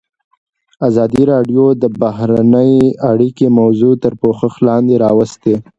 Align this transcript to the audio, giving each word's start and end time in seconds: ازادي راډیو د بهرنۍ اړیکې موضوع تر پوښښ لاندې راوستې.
ازادي 0.87 1.23
راډیو 1.31 1.65
د 1.81 1.83
بهرنۍ 2.01 2.73
اړیکې 3.11 3.47
موضوع 3.59 3.93
تر 4.03 4.13
پوښښ 4.21 4.53
لاندې 4.67 4.95
راوستې. 5.03 5.55